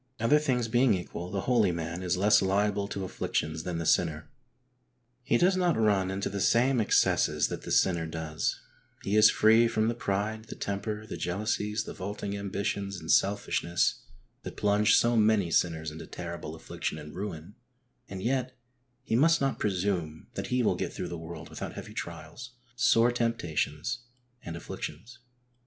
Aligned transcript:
Other 0.19 0.39
things 0.39 0.67
being 0.67 0.95
equal 0.95 1.29
the 1.29 1.41
holy 1.41 1.71
man 1.71 2.01
is 2.01 2.17
less 2.17 2.41
liable 2.41 2.87
to 2.87 3.03
afflictions 3.03 3.61
than 3.61 3.77
the 3.77 3.85
sinner. 3.85 4.31
He 5.21 5.37
does 5.37 5.55
not 5.55 5.77
run 5.77 6.09
into 6.09 6.27
the 6.27 6.41
same 6.41 6.81
excesses 6.81 7.49
that 7.49 7.61
the 7.61 7.71
sinner 7.71 8.07
does, 8.07 8.59
he 9.03 9.15
is 9.15 9.29
free 9.29 9.67
from 9.67 9.89
the 9.89 9.93
pride, 9.93 10.45
the 10.45 10.55
temper, 10.55 11.05
the 11.05 11.17
jealousies, 11.17 11.83
the 11.83 11.93
vaulting 11.93 12.35
ambitions, 12.35 12.99
and 12.99 13.11
selfishness, 13.11 14.01
that 14.41 14.57
plunge 14.57 14.95
so 14.95 15.15
many 15.15 15.51
sinners 15.51 15.91
into 15.91 16.07
terrible 16.07 16.55
affliction 16.55 16.97
and 16.97 17.13
ruin, 17.15 17.53
and 18.09 18.23
yet 18.23 18.57
he 19.03 19.15
must 19.15 19.39
not 19.39 19.59
presume 19.59 20.25
that 20.33 20.47
he 20.47 20.63
will 20.63 20.73
get 20.75 20.91
through 20.91 21.09
the 21.09 21.15
world 21.15 21.47
without 21.47 21.73
heavy 21.73 21.93
trials, 21.93 22.53
sore 22.75 23.11
temptations 23.11 23.99
and 24.41 24.55
afflictions. 24.57 25.19